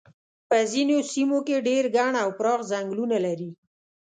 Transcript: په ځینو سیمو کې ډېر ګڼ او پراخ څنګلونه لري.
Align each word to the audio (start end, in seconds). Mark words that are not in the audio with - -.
په 0.49 0.57
ځینو 0.71 0.97
سیمو 1.11 1.39
کې 1.47 1.57
ډېر 1.67 1.83
ګڼ 1.97 2.11
او 2.23 2.29
پراخ 2.39 2.59
څنګلونه 2.71 3.17
لري. 3.25 3.49